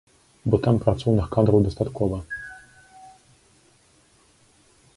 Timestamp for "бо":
0.53-0.59